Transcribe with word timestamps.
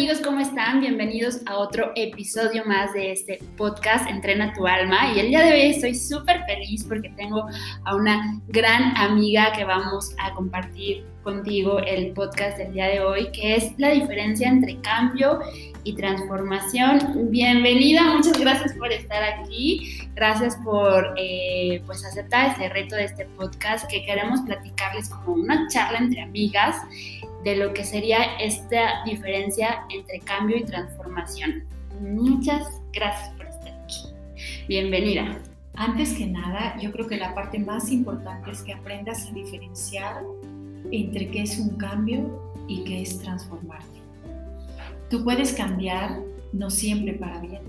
amigos, 0.00 0.22
¿cómo 0.24 0.40
están? 0.40 0.80
Bienvenidos 0.80 1.40
a 1.44 1.58
otro 1.58 1.92
episodio 1.94 2.64
más 2.64 2.94
de 2.94 3.12
este 3.12 3.38
podcast 3.58 4.08
Entrena 4.08 4.54
tu 4.54 4.66
alma. 4.66 5.12
Y 5.12 5.20
el 5.20 5.28
día 5.28 5.42
de 5.42 5.52
hoy 5.52 5.60
estoy 5.60 5.94
súper 5.94 6.42
feliz 6.46 6.84
porque 6.84 7.10
tengo 7.18 7.44
a 7.84 7.96
una 7.96 8.40
gran 8.48 8.96
amiga 8.96 9.52
que 9.52 9.62
vamos 9.62 10.14
a 10.18 10.32
compartir 10.32 11.04
contigo 11.22 11.80
el 11.80 12.12
podcast 12.12 12.56
del 12.56 12.72
día 12.72 12.86
de 12.86 13.00
hoy, 13.00 13.30
que 13.32 13.56
es 13.56 13.74
la 13.76 13.90
diferencia 13.90 14.48
entre 14.48 14.80
cambio 14.80 15.40
y 15.84 15.94
transformación. 15.94 17.30
Bienvenida, 17.30 18.02
muchas 18.04 18.40
gracias 18.40 18.72
por 18.78 18.90
estar 18.90 19.22
aquí, 19.22 19.98
gracias 20.14 20.56
por 20.64 21.12
eh, 21.18 21.82
pues 21.84 22.02
aceptar 22.06 22.52
este 22.52 22.70
reto 22.70 22.96
de 22.96 23.04
este 23.04 23.26
podcast 23.36 23.86
que 23.90 24.02
queremos 24.06 24.40
platicarles 24.46 25.10
como 25.10 25.34
una 25.34 25.68
charla 25.68 25.98
entre 25.98 26.22
amigas 26.22 26.76
de 27.44 27.56
lo 27.56 27.72
que 27.72 27.84
sería 27.84 28.36
esta 28.38 29.02
diferencia 29.04 29.84
entre 29.88 30.20
cambio 30.20 30.58
y 30.58 30.64
transformación. 30.64 31.64
Muchas 32.00 32.80
gracias 32.92 33.30
por 33.36 33.46
estar 33.46 33.72
aquí. 33.82 34.08
Bienvenida. 34.68 35.38
Antes 35.74 36.12
que 36.12 36.26
nada, 36.26 36.76
yo 36.80 36.92
creo 36.92 37.06
que 37.06 37.16
la 37.16 37.34
parte 37.34 37.58
más 37.58 37.90
importante 37.90 38.50
es 38.50 38.62
que 38.62 38.74
aprendas 38.74 39.26
a 39.26 39.32
diferenciar 39.32 40.22
entre 40.90 41.30
qué 41.30 41.42
es 41.42 41.58
un 41.58 41.76
cambio 41.76 42.42
y 42.68 42.84
qué 42.84 43.02
es 43.02 43.18
transformarte. 43.20 44.00
Tú 45.08 45.24
puedes 45.24 45.54
cambiar, 45.54 46.20
no 46.52 46.68
siempre 46.70 47.14
para 47.14 47.40
bien, 47.40 47.62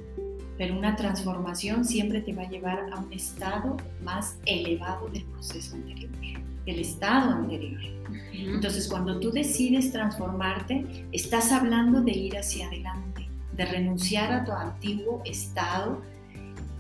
pero 0.58 0.78
una 0.78 0.96
transformación 0.96 1.86
siempre 1.86 2.22
te 2.22 2.34
va 2.34 2.44
a 2.44 2.50
llevar 2.50 2.86
a 2.92 3.00
un 3.00 3.12
estado 3.14 3.78
más 4.04 4.38
elevado 4.46 5.08
del 5.10 5.24
proceso 5.24 5.76
anterior, 5.76 6.12
del 6.66 6.80
estado 6.80 7.32
anterior. 7.32 7.82
Entonces, 8.34 8.88
cuando 8.88 9.20
tú 9.20 9.32
decides 9.32 9.92
transformarte, 9.92 11.06
estás 11.12 11.52
hablando 11.52 12.02
de 12.02 12.12
ir 12.12 12.38
hacia 12.38 12.68
adelante, 12.68 13.28
de 13.54 13.66
renunciar 13.66 14.32
a 14.32 14.44
tu 14.44 14.52
antiguo 14.52 15.22
estado 15.26 16.02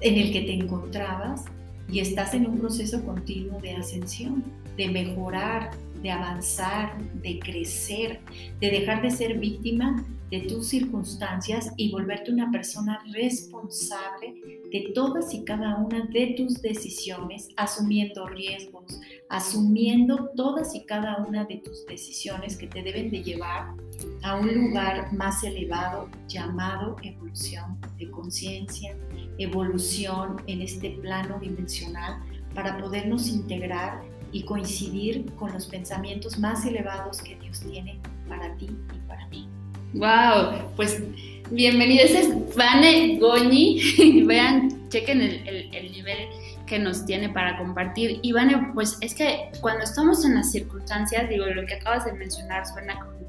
en 0.02 0.16
el 0.16 0.32
que 0.32 0.42
te 0.42 0.54
encontrabas 0.54 1.46
y 1.90 2.00
estás 2.00 2.34
en 2.34 2.48
un 2.48 2.58
proceso 2.58 3.04
continuo 3.04 3.60
de 3.60 3.76
ascensión, 3.76 4.44
de 4.78 4.90
mejorar, 4.90 5.72
de 6.02 6.12
avanzar, 6.12 6.98
de 7.22 7.40
crecer, 7.40 8.20
de 8.60 8.70
dejar 8.70 9.02
de 9.02 9.12
ser 9.12 9.38
víctima 9.38 10.06
de 10.32 10.40
tus 10.42 10.68
circunstancias 10.68 11.74
y 11.76 11.92
volverte 11.92 12.32
una 12.32 12.50
persona 12.52 13.04
responsable 13.12 14.62
de 14.72 14.92
todas 14.96 15.34
y 15.34 15.44
cada 15.44 15.76
una 15.76 16.06
de 16.06 16.36
tus 16.38 16.62
decisiones, 16.62 17.50
asumiendo 17.58 18.26
riesgos, 18.28 19.02
asumiendo 19.30 20.30
todas 20.38 20.74
y 20.74 20.86
cada 20.86 21.18
una 21.28 21.44
de 21.44 21.58
tus 21.58 21.86
decisiones 21.86 22.58
que 22.58 22.68
te 22.68 22.82
deben 22.82 23.12
de 23.12 23.22
llevar 23.22 23.76
a 24.24 24.36
un 24.38 24.54
lugar 24.54 25.12
más 25.12 25.44
elevado 25.44 26.10
llamado 26.30 26.96
evolución 27.04 27.78
de 27.98 28.10
conciencia, 28.10 28.96
evolución 29.38 30.38
en 30.48 30.62
este 30.62 30.92
plano 31.02 31.40
dimensional 31.40 32.24
para 32.56 32.78
podernos 32.78 33.28
integrar 33.28 34.02
y 34.32 34.44
coincidir 34.44 35.26
con 35.36 35.52
los 35.52 35.68
pensamientos 35.68 36.40
más 36.40 36.66
elevados 36.66 37.22
que 37.22 37.36
Dios 37.36 37.62
tiene 37.62 38.00
para 38.28 38.56
ti 38.58 38.70
y 38.94 39.08
para 39.08 39.28
mí. 39.28 39.48
Wow, 39.94 40.74
pues 40.76 41.04
bienvenidos, 41.52 42.12
es 42.12 42.56
Vane 42.56 43.18
Goñi. 43.20 44.24
Vean, 44.26 44.88
chequen 44.90 45.22
el, 45.22 45.70
el, 45.74 45.92
nivel 45.92 46.18
que 46.66 46.80
nos 46.80 47.06
tiene 47.06 47.30
para 47.30 47.58
compartir. 47.58 48.20
Y 48.22 48.32
Vane, 48.32 48.72
pues 48.74 48.98
es 49.02 49.14
que 49.14 49.52
cuando 49.60 49.84
estamos 49.84 50.24
en 50.24 50.36
las 50.36 50.52
circunstancias, 50.52 51.28
digo, 51.28 51.46
lo 51.46 51.66
que 51.66 51.74
acabas 51.74 52.06
de 52.06 52.14
mencionar 52.14 52.66
suena 52.66 53.00
como 53.00 53.22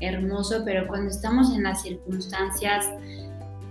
hermoso, 0.00 0.62
pero 0.64 0.86
cuando 0.86 1.10
estamos 1.10 1.54
en 1.54 1.62
las 1.62 1.82
circunstancias, 1.82 2.86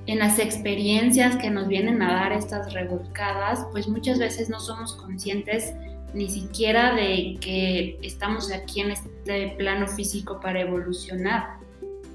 en 0.08 0.20
las 0.20 0.40
experiencias 0.40 1.36
que 1.36 1.52
nos 1.52 1.68
vienen 1.68 2.02
a 2.02 2.14
dar 2.14 2.32
estas 2.32 2.74
revolcadas, 2.74 3.68
pues 3.72 3.88
muchas 3.88 4.18
veces 4.18 4.50
no 4.50 4.60
somos 4.60 4.96
conscientes 4.96 5.74
ni 6.14 6.30
siquiera 6.30 6.94
de 6.96 7.38
que 7.40 8.00
estamos 8.02 8.52
aquí 8.52 8.82
en 8.82 8.92
este 8.92 9.56
plano 9.58 9.88
físico 9.88 10.40
para 10.40 10.62
evolucionar 10.62 11.62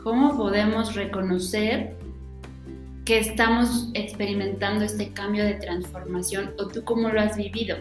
¿Cómo 0.07 0.37
podemos 0.37 0.95
reconocer 0.95 1.97
que 3.05 3.19
estamos 3.19 3.91
experimentando 3.95 4.85
este 4.85 5.09
cambio 5.09 5.43
de 5.45 5.55
transformación 5.55 6.53
o 6.61 6.69
tú 6.69 6.85
cómo 6.85 7.09
lo 7.09 7.21
has 7.21 7.37
vivido? 7.37 7.77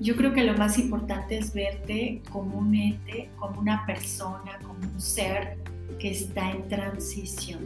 Yo 0.00 0.16
creo 0.16 0.32
que 0.32 0.42
lo 0.42 0.54
más 0.54 0.80
importante 0.80 1.38
es 1.38 1.54
verte 1.54 2.22
como 2.32 2.58
un 2.58 2.74
ente, 2.74 3.30
como 3.36 3.60
una 3.60 3.86
persona, 3.86 4.58
como 4.66 4.80
un 4.80 5.00
ser 5.00 5.58
que 6.00 6.10
está 6.10 6.50
en 6.50 6.66
transición. 6.66 7.60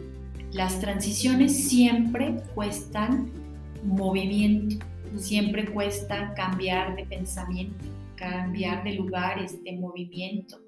Las 0.52 0.78
transiciones 0.78 1.66
siempre 1.66 2.42
cuestan 2.54 3.30
movimiento, 3.84 4.84
siempre 5.18 5.66
cuesta 5.66 6.32
cambiar 6.34 6.96
de 6.96 7.04
pensamiento, 7.04 7.84
cambiar 8.16 8.84
de 8.84 8.94
lugares, 8.94 9.62
de 9.62 9.72
movimiento 9.72 10.62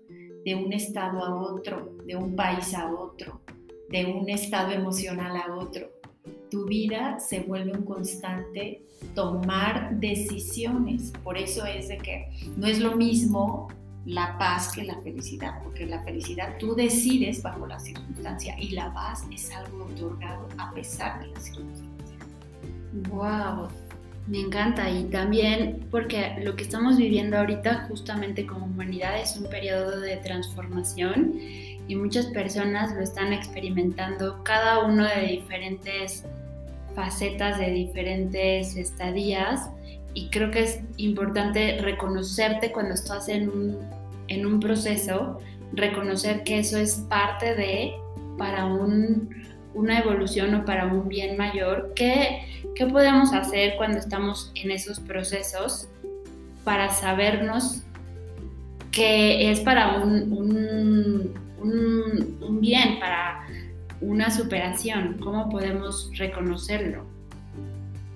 de 0.44 0.54
un 0.54 0.72
estado 0.72 1.24
a 1.24 1.34
otro, 1.34 1.96
de 2.06 2.16
un 2.16 2.36
país 2.36 2.74
a 2.74 2.92
otro, 2.92 3.40
de 3.88 4.06
un 4.06 4.28
estado 4.28 4.72
emocional 4.72 5.36
a 5.36 5.54
otro. 5.54 5.90
Tu 6.50 6.66
vida 6.66 7.18
se 7.18 7.40
vuelve 7.40 7.72
un 7.72 7.84
constante 7.84 8.82
tomar 9.14 9.98
decisiones. 9.98 11.12
Por 11.22 11.38
eso 11.38 11.64
es 11.64 11.88
de 11.88 11.98
que 11.98 12.28
no 12.56 12.66
es 12.66 12.80
lo 12.80 12.96
mismo 12.96 13.68
la 14.04 14.36
paz 14.38 14.72
que 14.74 14.84
la 14.84 15.00
felicidad, 15.00 15.62
porque 15.62 15.86
la 15.86 16.02
felicidad 16.02 16.56
tú 16.58 16.74
decides 16.74 17.42
bajo 17.42 17.66
la 17.66 17.80
circunstancia 17.80 18.54
y 18.60 18.70
la 18.70 18.92
paz 18.92 19.24
es 19.32 19.50
algo 19.50 19.84
otorgado 19.84 20.46
a 20.58 20.72
pesar 20.72 21.20
de 21.20 21.28
la 21.28 21.40
circunstancia. 21.40 21.94
Wow, 23.08 23.68
me 24.26 24.40
encanta. 24.40 24.90
Y 24.90 25.04
también 25.04 25.86
porque 25.90 26.36
lo 26.42 26.56
que 26.56 26.64
estamos 26.64 26.96
viviendo 26.96 27.38
ahorita 27.38 27.86
justamente 27.88 28.46
como 28.46 28.66
humanidad 28.66 29.20
es 29.20 29.36
un 29.36 29.48
periodo 29.48 30.00
de 30.00 30.16
transformación 30.18 31.34
y 31.86 31.96
muchas 31.96 32.26
personas 32.26 32.94
lo 32.94 33.02
están 33.02 33.32
experimentando 33.32 34.42
cada 34.42 34.84
uno 34.84 35.04
de 35.04 35.26
diferentes 35.26 36.24
facetas, 36.94 37.58
de 37.58 37.70
diferentes 37.70 38.76
estadías. 38.76 39.68
Y 40.14 40.28
creo 40.30 40.50
que 40.50 40.62
es 40.62 40.80
importante 40.96 41.78
reconocerte 41.80 42.70
cuando 42.70 42.94
estás 42.94 43.28
en 43.28 43.48
un, 43.48 43.78
en 44.28 44.46
un 44.46 44.60
proceso, 44.60 45.40
reconocer 45.72 46.44
que 46.44 46.60
eso 46.60 46.78
es 46.78 47.04
parte 47.08 47.54
de 47.56 47.94
para 48.38 48.64
un 48.64 49.44
una 49.74 49.98
evolución 49.98 50.54
o 50.54 50.64
para 50.64 50.86
un 50.86 51.08
bien 51.08 51.36
mayor, 51.36 51.92
¿qué, 51.94 52.63
qué 52.74 52.86
podemos 52.86 53.32
hacer 53.32 53.74
cuando 53.76 53.98
estamos 53.98 54.50
en 54.54 54.70
esos 54.70 55.00
procesos 55.00 55.88
para 56.64 56.92
sabernos 56.92 57.82
que 58.90 59.50
es 59.50 59.60
para 59.60 59.98
un, 59.98 60.32
un, 60.32 61.34
un, 62.40 62.60
bien, 62.60 62.98
para 63.00 63.46
una 64.00 64.30
superación? 64.30 65.18
¿Cómo 65.22 65.48
podemos 65.48 66.10
reconocerlo? 66.16 67.04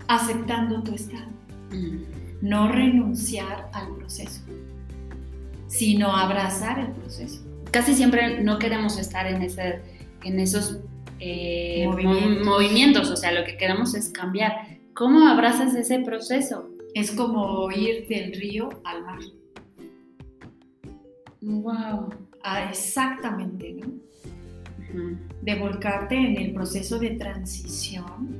Aceptando 0.06 0.82
tu 0.82 0.94
estado. 0.94 1.26
Mm. 1.70 2.18
No 2.40 2.70
renunciar 2.70 3.68
al 3.72 3.96
proceso, 3.96 4.40
sino 5.66 6.16
abrazar 6.16 6.78
el 6.78 6.92
proceso. 6.92 7.44
Casi 7.72 7.94
siempre 7.94 8.42
no 8.42 8.58
queremos 8.58 8.96
estar 8.96 9.26
en, 9.26 9.42
ese, 9.42 9.82
en 10.22 10.38
esos 10.38 10.78
eh, 11.20 11.86
movimientos. 12.44 13.10
o 13.10 13.16
sea, 13.16 13.32
lo 13.32 13.44
que 13.44 13.56
queremos 13.56 13.94
es 13.94 14.10
cambiar. 14.10 14.78
¿Cómo 14.94 15.28
abrazas 15.28 15.74
ese 15.74 16.00
proceso? 16.00 16.70
Es 16.94 17.12
como 17.12 17.70
ir 17.70 18.06
del 18.08 18.32
río 18.32 18.68
al 18.84 19.04
mar. 19.04 19.20
Wow. 21.40 22.08
Ah, 22.42 22.68
exactamente, 22.70 23.74
¿no? 23.74 23.92
De 25.42 25.54
volcarte 25.56 26.16
en 26.16 26.36
el 26.36 26.52
proceso 26.52 26.98
de 26.98 27.10
transición, 27.10 28.36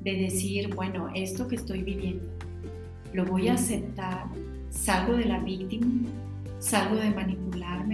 de 0.00 0.16
decir, 0.16 0.74
bueno, 0.74 1.10
esto 1.14 1.48
que 1.48 1.56
estoy 1.56 1.82
viviendo, 1.82 2.24
lo 3.12 3.24
voy 3.24 3.48
a 3.48 3.54
aceptar, 3.54 4.26
salgo 4.70 5.14
de 5.14 5.24
la 5.24 5.40
víctima, 5.40 6.08
salgo 6.58 6.96
de 6.96 7.10
manipularme 7.10 7.91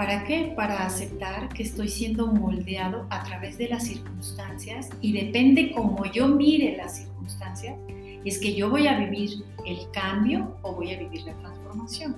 ¿Para 0.00 0.24
qué? 0.24 0.54
Para 0.56 0.86
aceptar 0.86 1.50
que 1.50 1.62
estoy 1.62 1.90
siendo 1.90 2.26
moldeado 2.26 3.06
a 3.10 3.22
través 3.22 3.58
de 3.58 3.68
las 3.68 3.84
circunstancias 3.84 4.88
y 5.02 5.12
depende 5.12 5.72
cómo 5.72 6.06
yo 6.06 6.26
mire 6.26 6.74
las 6.78 6.96
circunstancias, 6.96 7.76
es 8.24 8.38
que 8.38 8.54
yo 8.54 8.70
voy 8.70 8.86
a 8.86 8.98
vivir 8.98 9.44
el 9.66 9.78
cambio 9.92 10.56
o 10.62 10.72
voy 10.72 10.94
a 10.94 10.98
vivir 10.98 11.24
la 11.24 11.34
transformación. 11.34 12.16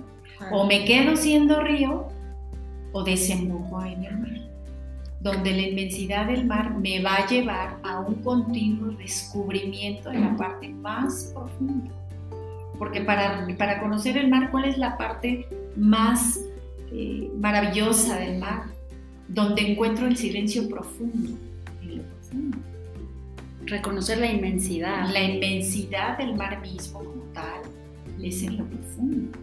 O 0.53 0.65
me 0.65 0.85
quedo 0.85 1.17
siendo 1.17 1.59
río 1.59 2.07
o 2.93 3.03
desemboco 3.03 3.83
en 3.83 4.05
el 4.05 4.17
mar, 4.17 4.49
donde 5.19 5.51
la 5.51 5.63
inmensidad 5.63 6.27
del 6.27 6.45
mar 6.45 6.77
me 6.77 7.03
va 7.03 7.15
a 7.15 7.27
llevar 7.27 7.79
a 7.83 7.99
un 7.99 8.15
continuo 8.23 8.93
descubrimiento 8.93 10.09
de 10.09 10.19
la 10.19 10.37
parte 10.37 10.69
más 10.69 11.33
profunda. 11.33 11.91
Porque 12.79 13.01
para, 13.01 13.45
para 13.57 13.81
conocer 13.81 14.15
el 14.15 14.29
mar, 14.29 14.51
¿cuál 14.51 14.63
es 14.63 14.77
la 14.77 14.97
parte 14.97 15.49
más 15.75 16.39
eh, 16.93 17.31
maravillosa 17.39 18.19
del 18.19 18.37
mar, 18.37 18.65
donde 19.27 19.71
encuentro 19.71 20.05
el 20.05 20.15
silencio 20.15 20.69
profundo, 20.69 21.31
en 21.81 21.97
lo 21.97 22.03
profundo. 22.03 22.57
Reconocer 23.65 24.19
la 24.19 24.31
inmensidad. 24.31 25.09
La 25.11 25.23
inmensidad 25.23 26.19
del 26.19 26.35
mar 26.35 26.61
mismo 26.61 26.99
como 26.99 27.23
tal 27.33 27.61
es 28.21 28.43
en 28.43 28.57
lo 28.57 28.65
profundo. 28.65 29.39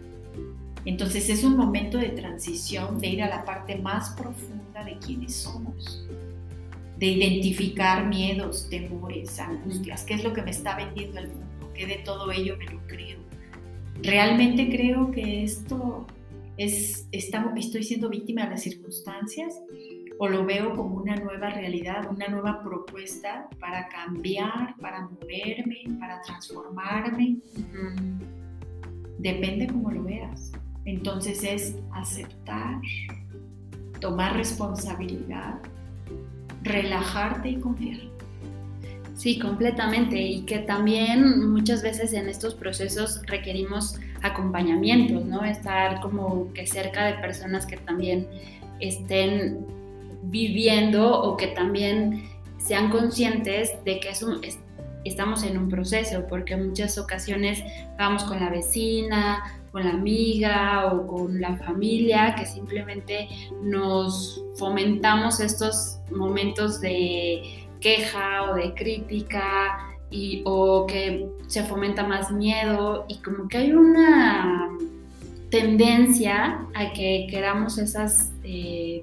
Entonces 0.85 1.29
es 1.29 1.43
un 1.43 1.57
momento 1.57 1.97
de 1.97 2.09
transición, 2.09 2.99
de 2.99 3.07
ir 3.07 3.23
a 3.23 3.27
la 3.27 3.43
parte 3.43 3.75
más 3.75 4.11
profunda 4.11 4.85
de 4.85 4.97
quienes 4.97 5.35
somos, 5.35 6.07
de 6.97 7.05
identificar 7.05 8.07
miedos, 8.07 8.69
temores, 8.69 9.37
angustias, 9.39 10.03
qué 10.05 10.13
es 10.13 10.23
lo 10.23 10.31
que 10.31 10.41
me 10.41 10.51
está 10.51 10.77
vendiendo 10.77 11.19
el 11.19 11.27
mundo, 11.27 11.71
qué 11.75 11.85
de 11.85 11.95
todo 11.97 12.31
ello 12.31 12.55
me 12.57 12.65
lo 12.65 12.79
creo. 12.87 13.19
Realmente 14.01 14.69
creo 14.69 15.11
que 15.11 15.43
esto 15.43 16.07
es, 16.57 17.07
estoy 17.11 17.83
siendo 17.83 18.09
víctima 18.09 18.43
de 18.43 18.51
las 18.51 18.63
circunstancias 18.63 19.59
o 20.17 20.27
lo 20.27 20.45
veo 20.45 20.75
como 20.75 20.97
una 20.97 21.15
nueva 21.15 21.49
realidad, 21.49 22.07
una 22.09 22.27
nueva 22.27 22.61
propuesta 22.61 23.49
para 23.59 23.87
cambiar, 23.87 24.75
para 24.79 25.07
moverme, 25.07 25.83
para 25.99 26.21
transformarme. 26.21 27.37
Depende 29.17 29.67
cómo 29.67 29.91
lo 29.91 30.03
veas. 30.03 30.51
Entonces 30.85 31.43
es 31.43 31.75
aceptar, 31.93 32.81
tomar 33.99 34.35
responsabilidad, 34.35 35.59
relajarte 36.63 37.49
y 37.49 37.55
confiar. 37.55 37.99
Sí, 39.15 39.37
completamente. 39.37 40.19
Y 40.19 40.41
que 40.43 40.59
también 40.59 41.51
muchas 41.51 41.83
veces 41.83 42.13
en 42.13 42.27
estos 42.27 42.55
procesos 42.55 43.21
requerimos 43.27 43.99
acompañamientos, 44.21 45.25
¿no? 45.25 45.43
Estar 45.43 46.01
como 46.01 46.51
que 46.53 46.67
cerca 46.67 47.05
de 47.05 47.13
personas 47.15 47.65
que 47.65 47.77
también 47.77 48.27
estén 48.79 49.65
viviendo 50.23 51.21
o 51.21 51.37
que 51.37 51.47
también 51.47 52.23
sean 52.57 52.89
conscientes 52.89 53.71
de 53.85 53.99
que 53.99 54.09
es 54.09 54.23
estamos 55.03 55.43
en 55.43 55.57
un 55.57 55.67
proceso, 55.67 56.25
porque 56.27 56.53
en 56.53 56.69
muchas 56.69 56.97
ocasiones 56.97 57.63
vamos 57.97 58.23
con 58.23 58.39
la 58.39 58.49
vecina, 58.49 59.59
con 59.71 59.83
la 59.83 59.91
amiga 59.91 60.93
o 60.93 61.07
con 61.07 61.41
la 61.41 61.57
familia, 61.57 62.35
que 62.35 62.45
simplemente 62.45 63.27
nos 63.63 64.43
fomentamos 64.57 65.39
estos 65.39 65.99
momentos 66.11 66.81
de 66.81 67.65
queja 67.79 68.51
o 68.51 68.55
de 68.55 68.73
crítica 68.75 69.90
y, 70.11 70.41
o 70.45 70.85
que 70.85 71.27
se 71.47 71.63
fomenta 71.63 72.05
más 72.05 72.31
miedo 72.31 73.05
y 73.07 73.17
como 73.17 73.47
que 73.47 73.57
hay 73.57 73.71
una 73.71 74.69
tendencia 75.49 76.65
a 76.73 76.93
que 76.93 77.27
queramos 77.29 77.77
esas, 77.77 78.31
eh, 78.43 79.01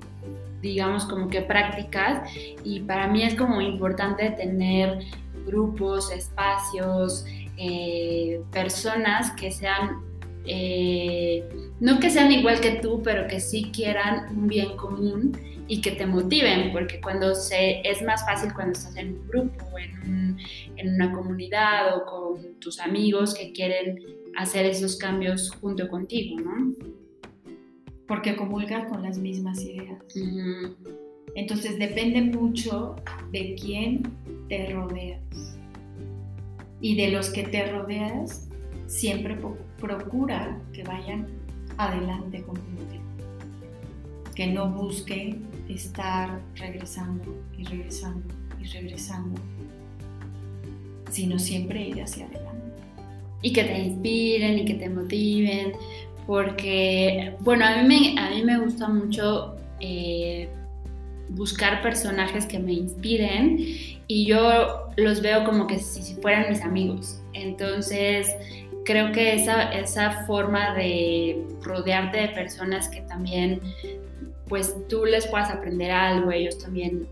digamos, 0.62 1.06
como 1.06 1.28
que 1.28 1.42
prácticas 1.42 2.30
y 2.64 2.80
para 2.80 3.08
mí 3.08 3.22
es 3.22 3.34
como 3.34 3.60
importante 3.60 4.30
tener 4.30 5.00
grupos, 5.46 6.12
espacios, 6.12 7.24
eh, 7.56 8.42
personas 8.52 9.30
que 9.32 9.50
sean, 9.50 10.00
eh, 10.44 11.44
no 11.80 11.98
que 12.00 12.10
sean 12.10 12.30
igual 12.30 12.60
que 12.60 12.72
tú, 12.72 13.02
pero 13.02 13.26
que 13.26 13.40
sí 13.40 13.70
quieran 13.72 14.36
un 14.36 14.46
bien 14.46 14.76
común 14.76 15.36
y 15.68 15.82
que 15.82 15.92
te 15.92 16.06
motiven, 16.06 16.72
porque 16.72 17.00
cuando 17.00 17.34
se, 17.34 17.82
es 17.82 18.02
más 18.02 18.24
fácil 18.24 18.52
cuando 18.54 18.72
estás 18.72 18.96
en 18.96 19.18
un 19.18 19.28
grupo, 19.28 19.66
en, 19.78 20.38
en 20.76 20.94
una 20.94 21.12
comunidad 21.12 21.96
o 21.96 22.04
con 22.06 22.54
tus 22.58 22.80
amigos 22.80 23.34
que 23.34 23.52
quieren 23.52 23.98
hacer 24.36 24.64
esos 24.66 24.96
cambios 24.96 25.50
junto 25.60 25.88
contigo, 25.88 26.40
¿no? 26.40 26.72
Porque 28.06 28.36
comulga 28.36 28.86
con 28.86 29.02
las 29.02 29.18
mismas 29.18 29.62
ideas. 29.62 30.02
Entonces 31.34 31.78
depende 31.78 32.22
mucho 32.22 32.96
de 33.30 33.54
quién 33.54 34.02
te 34.48 34.70
rodeas. 34.70 35.58
Y 36.80 36.96
de 36.96 37.08
los 37.10 37.30
que 37.30 37.42
te 37.42 37.70
rodeas, 37.70 38.48
siempre 38.86 39.36
procura 39.78 40.58
que 40.72 40.84
vayan 40.84 41.26
adelante 41.76 42.42
contigo. 42.42 42.86
Que 44.34 44.46
no 44.46 44.70
busquen 44.70 45.47
estar 45.68 46.40
regresando 46.56 47.36
y 47.56 47.64
regresando 47.64 48.26
y 48.60 48.66
regresando, 48.66 49.40
sino 51.10 51.38
siempre 51.38 51.88
ir 51.88 52.02
hacia 52.02 52.26
adelante. 52.26 52.82
Y 53.42 53.52
que 53.52 53.64
te 53.64 53.78
inspiren 53.78 54.58
y 54.58 54.64
que 54.64 54.74
te 54.74 54.88
motiven, 54.88 55.72
porque, 56.26 57.34
bueno, 57.40 57.64
a 57.64 57.82
mí 57.82 57.88
me, 57.88 58.20
a 58.20 58.30
mí 58.30 58.42
me 58.42 58.58
gusta 58.58 58.88
mucho 58.88 59.56
eh, 59.80 60.48
buscar 61.30 61.82
personajes 61.82 62.46
que 62.46 62.58
me 62.58 62.72
inspiren 62.72 63.56
y 64.08 64.26
yo 64.26 64.90
los 64.96 65.20
veo 65.20 65.44
como 65.44 65.66
que 65.66 65.78
si 65.78 66.14
fueran 66.14 66.50
mis 66.50 66.62
amigos. 66.62 67.20
Entonces, 67.34 68.34
creo 68.84 69.12
que 69.12 69.34
esa, 69.34 69.72
esa 69.72 70.24
forma 70.26 70.74
de 70.74 71.44
rodearte 71.62 72.18
de 72.18 72.28
personas 72.28 72.88
que 72.88 73.02
también 73.02 73.60
pues 74.48 74.74
tú 74.88 75.04
les 75.04 75.26
puedas 75.26 75.50
aprender 75.50 75.90
algo, 75.90 76.30
ellos 76.30 76.58
también, 76.58 77.06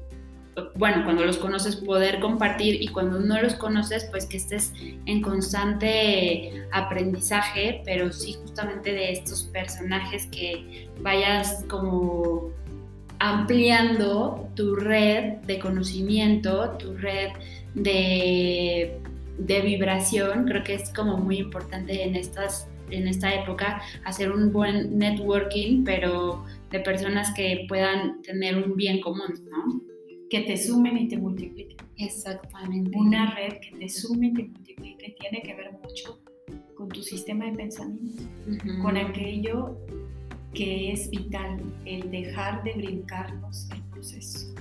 bueno, 0.75 1.05
cuando 1.05 1.25
los 1.25 1.37
conoces 1.37 1.77
poder 1.77 2.21
compartir 2.21 2.81
y 2.81 2.89
cuando 2.89 3.21
no 3.21 3.41
los 3.41 3.55
conoces, 3.55 4.05
pues 4.11 4.27
que 4.27 4.39
estés 4.39 4.73
en 5.07 5.21
constante 5.21 6.67
aprendizaje, 6.73 7.83
pero 7.85 8.13
sí 8.13 8.35
justamente 8.35 8.93
de 8.93 9.13
estos 9.13 9.45
personajes 9.45 10.27
que 10.27 10.89
vayas 11.01 11.65
como 11.69 12.51
ampliando 13.19 14.49
tu 14.55 14.77
red 14.77 15.39
de 15.47 15.59
conocimiento, 15.59 16.71
tu 16.79 16.97
red 16.97 17.31
de, 17.75 18.99
de 19.39 19.61
vibración, 19.61 20.45
creo 20.47 20.65
que 20.65 20.75
es 20.75 20.91
como 20.91 21.17
muy 21.17 21.39
importante 21.39 22.03
en 22.03 22.17
estas 22.17 22.69
en 22.91 23.09
esta 23.09 23.35
época 23.35 23.83
hacer 24.05 24.31
un 24.31 24.53
buen 24.53 24.99
networking, 24.99 25.85
pero 25.85 26.45
de 26.71 26.81
personas 26.81 27.33
que 27.35 27.65
puedan 27.69 28.23
tener 28.23 28.57
un 28.57 28.77
bien 28.77 29.01
común, 29.01 29.33
¿no? 29.51 29.81
Que 30.29 30.41
te 30.41 30.57
sumen 30.57 30.99
y 30.99 31.09
te 31.09 31.17
multipliquen. 31.17 31.77
Exactamente. 31.97 32.91
Una 32.97 33.35
red 33.35 33.59
que 33.61 33.77
te 33.79 33.89
sume 33.89 34.29
y 34.29 34.33
te 34.35 34.45
multiplique 34.45 35.17
tiene 35.21 35.43
que 35.43 35.55
ver 35.55 35.73
mucho 35.83 36.21
con 36.77 36.89
tu 36.89 37.03
sistema 37.03 37.47
de 37.47 37.53
pensamiento, 37.53 38.23
con 38.83 38.97
aquello 38.97 39.79
que 40.53 40.93
es 40.93 41.11
vital, 41.11 41.61
el 41.85 42.11
dejar 42.11 42.63
de 42.65 42.73
brincarnos 42.73 43.69
el 43.71 43.83
proceso. 43.85 44.55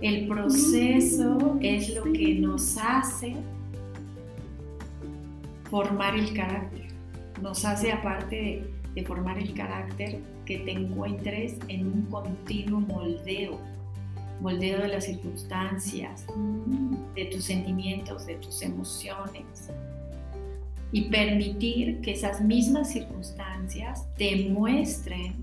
El 0.00 0.26
proceso 0.26 1.58
es 1.60 1.94
lo 1.94 2.04
que 2.12 2.34
nos 2.34 2.76
hace 2.78 3.36
formar 5.70 6.14
el 6.14 6.32
carácter, 6.34 6.88
nos 7.40 7.64
hace 7.64 7.92
aparte 7.92 8.62
de 8.94 9.04
formar 9.04 9.38
el 9.38 9.52
carácter 9.54 10.20
que 10.44 10.58
te 10.58 10.72
encuentres 10.72 11.56
en 11.68 11.86
un 11.86 12.02
continuo 12.06 12.80
moldeo, 12.80 13.58
moldeo 14.40 14.80
de 14.80 14.88
las 14.88 15.04
circunstancias, 15.04 16.26
de 17.14 17.24
tus 17.26 17.44
sentimientos, 17.44 18.26
de 18.26 18.36
tus 18.36 18.62
emociones. 18.62 19.70
Y 20.92 21.08
permitir 21.10 22.00
que 22.02 22.12
esas 22.12 22.40
mismas 22.40 22.92
circunstancias 22.92 24.06
te 24.16 24.48
muestren 24.48 25.34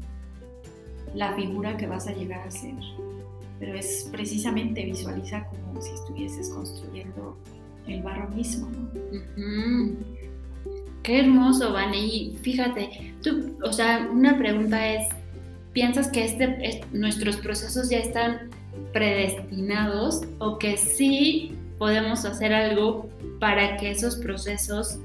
la 1.14 1.34
figura 1.36 1.76
que 1.76 1.88
vas 1.88 2.08
a 2.08 2.14
llegar 2.14 2.48
a 2.48 2.52
ser. 2.52 2.76
Pero 3.60 3.78
es 3.78 4.08
precisamente 4.12 4.86
visualiza 4.86 5.46
como 5.48 5.82
si 5.82 5.92
estuvieses 5.92 6.50
construyendo 6.50 7.38
el 7.86 8.02
barro 8.02 8.30
mismo, 8.30 8.70
¿no? 8.70 10.21
Qué 11.04 11.20
hermoso, 11.20 11.74
Vane. 11.74 11.98
Y 11.98 12.38
fíjate, 12.42 13.14
tú, 13.24 13.58
o 13.64 13.74
sea, 13.74 14.08
una 14.12 14.38
pregunta 14.38 14.94
es, 14.94 15.08
¿piensas 15.74 16.10
que 16.10 16.26
este, 16.26 16.82
nuestros 16.92 17.38
procesos 17.38 17.90
ya 17.90 17.98
están 18.00 18.50
predestinados 18.94 20.22
o 20.40 20.58
que 20.58 20.78
sí 20.78 21.56
podemos 21.78 22.26
hacer 22.26 22.54
algo 22.54 23.10
para 23.40 23.78
que 23.78 23.90
esos 23.92 24.18
procesos, 24.18 25.00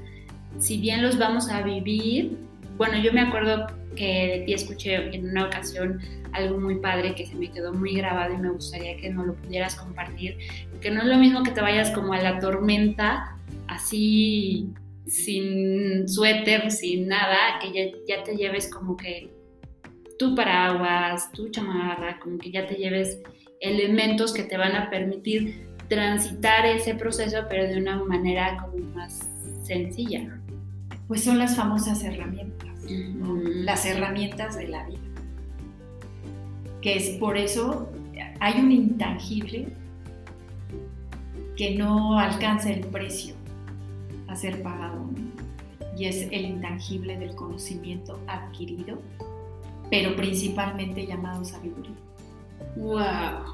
si 0.59 0.77
bien 0.77 1.01
los 1.01 1.17
vamos 1.17 1.49
a 1.49 1.63
vivir, 1.63 2.37
bueno, 2.77 2.97
yo 2.99 3.11
me 3.11 3.21
acuerdo 3.21 3.65
que 3.95 4.37
de 4.37 4.43
ti 4.45 4.53
escuché 4.53 5.15
en 5.15 5.29
una 5.29 5.45
ocasión 5.45 5.99
algo 6.33 6.59
muy 6.59 6.75
padre 6.75 7.15
que 7.15 7.25
se 7.25 7.33
me 7.33 7.49
quedó 7.49 7.73
muy 7.73 7.95
grabado 7.95 8.35
y 8.35 8.37
me 8.37 8.49
gustaría 8.51 8.95
que 8.97 9.09
no 9.09 9.25
lo 9.25 9.33
pudieras 9.33 9.75
compartir, 9.75 10.37
que 10.79 10.91
no 10.91 11.01
es 11.01 11.07
lo 11.07 11.17
mismo 11.17 11.41
que 11.41 11.49
te 11.49 11.61
vayas 11.61 11.89
como 11.89 12.13
a 12.13 12.21
la 12.21 12.39
tormenta 12.39 13.35
así 13.67 14.69
sin 15.07 16.07
suéter, 16.07 16.69
sin 16.71 17.07
nada, 17.07 17.59
que 17.61 17.93
ya, 18.07 18.23
te 18.23 18.35
lleves 18.35 18.69
como 18.69 18.97
que 18.97 19.29
tu 20.19 20.35
paraguas, 20.35 21.31
tu 21.31 21.49
chamarra, 21.49 22.19
como 22.19 22.37
que 22.37 22.51
ya 22.51 22.67
te 22.67 22.75
lleves 22.75 23.19
elementos 23.59 24.33
que 24.33 24.43
te 24.43 24.57
van 24.57 24.75
a 24.75 24.89
permitir 24.89 25.67
transitar 25.87 26.65
ese 26.65 26.95
proceso, 26.95 27.45
pero 27.49 27.67
de 27.67 27.77
una 27.77 28.03
manera 28.03 28.57
como 28.57 28.83
más 28.93 29.29
sencilla. 29.63 30.39
Pues 31.07 31.23
son 31.23 31.39
las 31.39 31.55
famosas 31.55 32.03
herramientas, 32.03 32.83
las 32.89 33.85
herramientas 33.85 34.57
de 34.57 34.67
la 34.67 34.85
vida. 34.85 34.99
que 36.81 36.95
es 36.95 37.09
por 37.17 37.37
eso 37.37 37.91
hay 38.39 38.59
un 38.59 38.71
intangible 38.71 39.67
que 41.55 41.75
no 41.75 42.19
alcanza 42.19 42.71
el 42.71 42.81
precio 42.81 43.36
a 44.27 44.35
ser 44.35 44.61
pagado. 44.61 45.09
Y 45.97 46.05
es 46.05 46.27
el 46.31 46.45
intangible 46.45 47.17
del 47.17 47.35
conocimiento 47.35 48.19
adquirido, 48.27 48.99
pero 49.89 50.15
principalmente 50.15 51.05
llamado 51.05 51.43
sabiduría. 51.43 51.95
¡Wow! 52.75 53.53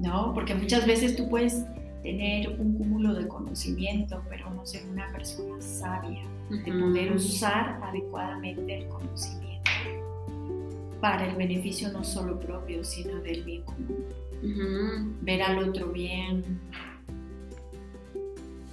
¿No? 0.00 0.32
Porque 0.34 0.54
muchas 0.54 0.86
veces 0.86 1.16
tú 1.16 1.28
puedes 1.28 1.64
tener 2.02 2.60
un 2.60 2.74
cúmulo 2.74 3.14
de 3.14 3.28
conocimiento, 3.28 4.22
pero 4.28 4.50
no 4.50 4.66
ser 4.66 4.86
una 4.88 5.10
persona 5.12 5.60
sabia, 5.60 6.22
de 6.50 6.72
poder 6.72 7.12
usar 7.12 7.80
adecuadamente 7.82 8.78
el 8.78 8.88
conocimiento 8.88 9.42
para 11.02 11.26
el 11.26 11.34
beneficio 11.34 11.90
no 11.92 12.04
solo 12.04 12.38
propio, 12.38 12.84
sino 12.84 13.20
del 13.20 13.42
bien 13.42 13.62
común. 13.62 15.16
Ver 15.20 15.42
al 15.42 15.58
otro 15.68 15.88
bien, 15.88 16.60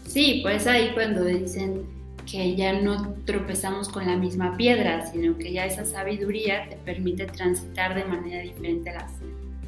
Sí, 0.10 0.40
pues 0.42 0.66
ahí 0.66 0.90
cuando 0.96 1.24
dicen 1.24 1.84
que 2.30 2.56
ya 2.56 2.82
no 2.82 3.14
tropezamos 3.26 3.90
con 3.90 4.08
la 4.08 4.18
misma 4.18 4.58
piedra, 4.58 5.06
sino 5.06 5.38
que 5.38 5.54
ya 5.54 5.68
esa 5.68 5.86
sabiduría 5.86 6.68
te 6.68 6.78
permite 6.78 7.28
transitar 7.28 7.94
de 7.94 8.06
manera 8.06 8.42
diferente 8.42 8.92
las 8.92 9.12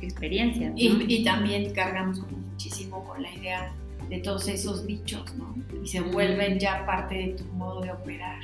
experiencias. 0.02 0.74
Y, 0.76 1.24
también 1.24 1.72
cargamos 1.74 2.22
muchísimo 2.32 3.04
con 3.04 3.22
la 3.22 3.32
idea 3.36 3.72
de 4.10 4.18
todos 4.18 4.48
esos 4.48 4.88
dichos, 4.88 5.32
¿no? 5.36 5.56
Y 5.84 5.88
se 5.88 6.02
vuelven 6.02 6.58
ya 6.58 6.88
parte 6.88 7.16
de 7.16 7.28
tu 7.34 7.44
modo 7.54 7.82
de 7.82 7.92
operar, 7.92 8.42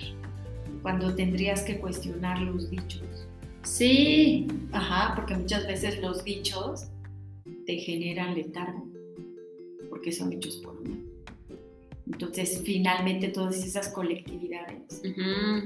cuando 0.84 1.16
tendrías 1.16 1.64
que 1.64 1.80
cuestionar 1.80 2.40
los 2.42 2.70
dichos. 2.70 3.28
Sí. 3.64 4.46
Ajá, 4.72 5.16
porque 5.16 5.36
muchas 5.36 5.66
veces 5.66 6.00
los 6.00 6.24
dichos 6.24 6.90
te 7.66 7.78
generan 7.78 8.36
letargo, 8.36 8.88
porque 9.90 10.12
son 10.12 10.30
dichos 10.30 10.58
por 10.58 10.78
uno. 10.78 11.07
Entonces, 12.20 12.64
finalmente 12.66 13.28
todas 13.28 13.64
esas 13.64 13.90
colectividades 13.90 15.04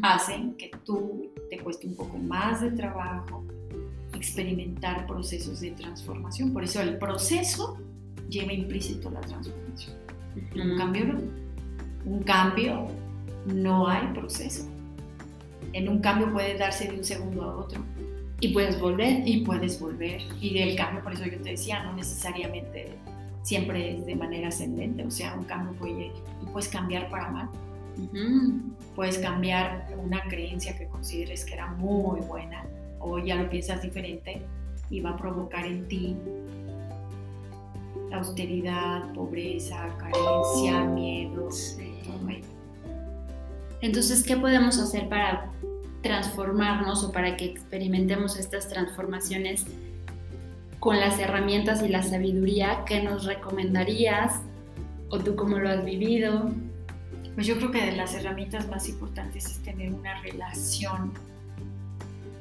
hacen 0.02 0.54
que 0.56 0.70
tú 0.84 1.32
te 1.50 1.58
cueste 1.60 1.88
un 1.88 1.96
poco 1.96 2.18
más 2.18 2.60
de 2.60 2.72
trabajo 2.72 3.46
experimentar 4.14 5.08
procesos 5.08 5.62
de 5.62 5.72
transformación. 5.72 6.52
Por 6.52 6.66
eso 6.66 6.82
el 6.82 6.98
proceso 6.98 7.78
lleva 8.28 8.52
implícito 8.52 9.10
la 9.10 9.22
transformación. 9.22 9.96
Un 10.56 10.78
cambio 10.78 11.06
no. 11.06 11.22
Un 12.06 12.24
cambio 12.24 12.88
no 13.46 13.88
hay 13.88 14.08
proceso. 14.08 14.70
En 15.72 15.88
un 15.88 16.00
cambio 16.00 16.34
puede 16.34 16.58
darse 16.58 16.90
de 16.90 16.98
un 16.98 17.04
segundo 17.06 17.44
a 17.44 17.56
otro. 17.60 17.82
Y 18.42 18.50
puedes 18.50 18.78
volver. 18.78 19.26
Y 19.26 19.46
puedes 19.46 19.80
volver. 19.80 20.22
Y 20.42 20.54
del 20.54 20.76
cambio, 20.76 21.02
por 21.02 21.14
eso 21.14 21.24
yo 21.24 21.40
te 21.42 21.52
decía, 21.52 21.82
no 21.84 21.94
necesariamente 21.94 22.98
siempre 23.44 23.98
es 23.98 24.06
de 24.06 24.16
manera 24.16 24.50
ascendente, 24.50 25.04
o 25.04 25.12
sea, 25.12 25.36
un 25.36 25.46
cambio 25.46 25.74
puede, 25.80 26.12
puedes 26.52 26.70
cambiar 26.70 27.10
para 27.10 27.30
mal. 27.30 27.50
Puedes 28.96 29.18
cambiar 29.20 29.88
una 30.02 30.22
creencia 30.24 30.78
que 30.78 30.88
consideres 30.88 31.46
que 31.46 31.54
era 31.54 31.68
muy 31.68 32.22
buena 32.22 32.66
o 33.00 33.20
ya 33.20 33.36
lo 33.36 33.50
piensas 33.50 33.82
diferente 33.82 34.42
y 34.90 35.02
va 35.02 35.12
a 35.12 35.18
provocar 35.18 35.66
en 35.66 35.88
ti 35.88 36.16
austeridad, 38.14 39.12
pobreza, 39.14 39.88
carencia, 39.98 40.84
miedo, 40.86 41.50
Entonces, 43.82 44.24
¿qué 44.24 44.38
podemos 44.38 44.78
hacer 44.80 45.08
para 45.08 45.52
transformarnos 46.02 47.04
o 47.04 47.12
para 47.12 47.38
que 47.38 47.46
experimentemos 47.46 48.38
estas 48.38 48.68
transformaciones 48.68 49.66
con 50.82 51.00
las 51.00 51.20
herramientas 51.20 51.84
y 51.84 51.90
la 51.90 52.02
sabiduría 52.02 52.84
que 52.86 53.04
nos 53.04 53.26
recomendarías 53.26 54.42
o 55.10 55.20
tú 55.20 55.36
cómo 55.36 55.60
lo 55.60 55.70
has 55.70 55.86
vivido? 55.86 56.50
Pues 57.36 57.46
yo 57.46 57.56
creo 57.58 57.70
que 57.70 57.86
de 57.86 57.92
las 57.92 58.16
herramientas 58.16 58.68
más 58.68 58.90
importantes 58.90 59.46
es 59.46 59.60
tener 59.60 59.94
una 59.94 60.20
relación 60.22 61.14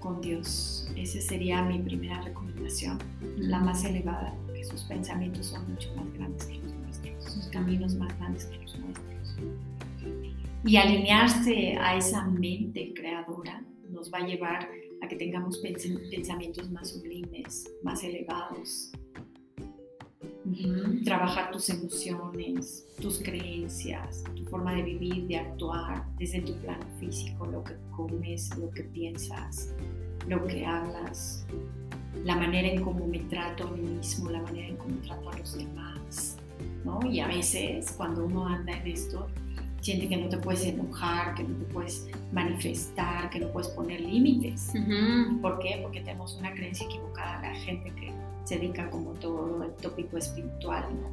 con 0.01 0.23
Dios. 0.23 0.91
Esa 0.97 1.21
sería 1.21 1.63
mi 1.63 1.81
primera 1.81 2.19
recomendación, 2.23 2.99
la 3.37 3.59
más 3.59 3.85
elevada, 3.85 4.35
que 4.55 4.65
sus 4.65 4.85
pensamientos 4.85 5.49
son 5.49 5.71
mucho 5.71 5.95
más 5.95 6.11
grandes 6.15 6.47
que 6.47 6.59
los 6.61 6.73
nuestros, 6.73 7.25
sus 7.25 7.47
caminos 7.49 7.95
más 7.97 8.19
grandes 8.19 8.47
que 8.47 8.57
los 8.57 8.79
nuestros. 8.79 9.37
Y 10.65 10.77
alinearse 10.79 11.77
a 11.77 11.95
esa 11.95 12.25
mente 12.25 12.95
creadora 12.95 13.63
nos 13.91 14.11
va 14.11 14.19
a 14.19 14.27
llevar 14.27 14.67
que 15.11 15.17
tengamos 15.17 15.59
pensamientos 15.59 16.71
más 16.71 16.91
sublimes, 16.91 17.69
más 17.83 18.05
elevados. 18.05 18.93
Trabajar 21.05 21.51
tus 21.51 21.69
emociones, 21.69 22.87
tus 23.01 23.19
creencias, 23.19 24.23
tu 24.37 24.45
forma 24.45 24.73
de 24.75 24.83
vivir, 24.83 25.27
de 25.27 25.37
actuar 25.37 26.07
desde 26.17 26.41
tu 26.43 26.55
plano 26.61 26.87
físico, 27.01 27.45
lo 27.47 27.65
que 27.65 27.75
comes, 27.91 28.57
lo 28.57 28.71
que 28.71 28.85
piensas, 28.85 29.75
lo 30.29 30.47
que 30.47 30.65
hablas, 30.65 31.45
la 32.25 32.37
manera 32.37 32.69
en 32.69 32.83
cómo 32.83 33.07
me 33.07 33.19
trato 33.21 33.67
a 33.67 33.71
mí 33.73 33.83
mismo, 33.83 34.31
la 34.31 34.43
manera 34.43 34.69
en 34.69 34.77
cómo 34.77 34.97
trato 35.01 35.29
a 35.31 35.39
los 35.39 35.57
demás. 35.57 36.37
¿no? 36.85 37.01
Y 37.05 37.19
a 37.21 37.27
veces 37.27 37.93
cuando 37.97 38.27
uno 38.27 38.47
anda 38.47 38.73
en 38.73 38.87
esto, 38.87 39.27
siente 39.81 40.09
que 40.09 40.17
no 40.17 40.29
te 40.29 40.37
puedes 40.39 40.65
enojar, 40.65 41.35
que 41.35 41.45
no 41.45 41.57
te 41.57 41.65
puedes 41.65 42.07
manifestar, 42.33 43.31
que 43.31 43.41
no 43.41 43.49
puedes 43.49 43.69
poner 43.71 44.01
límites. 44.01 44.73
¿Por 45.41 45.59
qué? 45.59 45.81
Porque 45.83 46.01
tenemos 46.01 46.37
una 46.37 46.53
creencia 46.53 46.87
equivocada 46.87 47.41
la 47.43 47.55
gente 47.55 47.91
que 47.91 48.13
se 48.45 48.57
dedica 48.57 48.91
como 48.91 49.13
todo 49.13 49.63
el 49.65 49.73
tópico 49.75 50.17
espiritual, 50.17 50.85
¿no? 51.01 51.11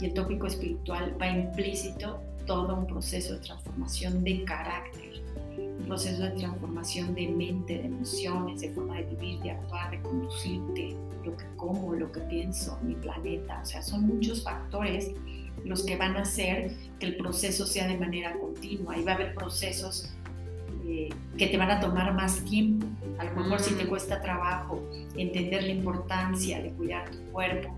Y 0.00 0.06
el 0.06 0.14
tópico 0.14 0.46
espiritual 0.46 1.16
va 1.20 1.28
implícito 1.28 2.20
todo 2.46 2.74
un 2.76 2.86
proceso 2.86 3.34
de 3.34 3.40
transformación 3.40 4.22
de 4.22 4.44
carácter, 4.44 5.22
un 5.56 5.84
proceso 5.86 6.22
de 6.22 6.30
transformación 6.30 7.14
de 7.14 7.28
mente, 7.28 7.78
de 7.78 7.86
emociones, 7.86 8.60
de 8.60 8.70
forma 8.70 8.96
de 8.96 9.04
vivir, 9.04 9.40
de 9.40 9.52
actuar, 9.52 9.90
de 9.90 10.00
conducirte, 10.02 10.96
lo 11.24 11.36
que 11.36 11.44
como, 11.56 11.94
lo 11.94 12.10
que 12.12 12.20
pienso, 12.20 12.78
mi 12.82 12.94
planeta. 12.94 13.60
O 13.62 13.66
sea, 13.66 13.82
son 13.82 14.06
muchos 14.06 14.42
factores 14.42 15.10
los 15.64 15.84
que 15.84 15.96
van 15.96 16.16
a 16.16 16.22
hacer 16.22 16.72
que 16.98 17.06
el 17.06 17.16
proceso 17.16 17.66
sea 17.66 17.86
de 17.88 17.96
manera 17.96 18.38
continua. 18.38 18.96
Y 18.96 19.04
va 19.04 19.12
a 19.12 19.14
haber 19.14 19.34
procesos 19.34 20.10
eh, 20.86 21.08
que 21.38 21.46
te 21.46 21.56
van 21.56 21.70
a 21.70 21.80
tomar 21.80 22.12
más 22.14 22.44
tiempo. 22.44 22.86
A 23.18 23.24
lo 23.24 23.34
mejor 23.34 23.60
si 23.60 23.74
te 23.74 23.86
cuesta 23.86 24.20
trabajo 24.20 24.82
entender 25.16 25.62
la 25.62 25.70
importancia 25.70 26.62
de 26.62 26.70
cuidar 26.72 27.10
tu 27.10 27.18
cuerpo, 27.32 27.76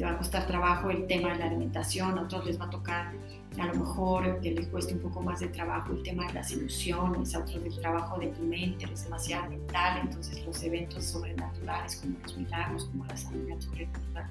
te 0.00 0.06
va 0.06 0.12
a 0.12 0.16
costar 0.16 0.46
trabajo 0.46 0.88
el 0.88 1.06
tema 1.06 1.34
de 1.34 1.40
la 1.40 1.44
alimentación, 1.44 2.18
a 2.18 2.22
otros 2.22 2.46
les 2.46 2.58
va 2.58 2.64
a 2.64 2.70
tocar 2.70 3.12
a 3.58 3.66
lo 3.66 3.74
mejor 3.74 4.40
que 4.40 4.52
les 4.52 4.66
cueste 4.68 4.94
un 4.94 5.00
poco 5.00 5.20
más 5.20 5.40
de 5.40 5.48
trabajo 5.48 5.92
el 5.92 6.02
tema 6.02 6.26
de 6.26 6.32
las 6.32 6.50
ilusiones, 6.52 7.34
a 7.34 7.40
otros 7.40 7.62
el 7.62 7.78
trabajo 7.78 8.18
de 8.18 8.28
tu 8.28 8.42
mente 8.44 8.86
es 8.90 9.04
demasiado 9.04 9.50
mental, 9.50 10.00
entonces 10.02 10.42
los 10.46 10.62
eventos 10.62 11.04
sobrenaturales 11.04 11.96
como 11.96 12.16
los 12.22 12.34
milagros, 12.34 12.86
como 12.86 13.04
la 13.04 13.14
sanidad 13.14 13.60
sobrenatural, 13.60 14.30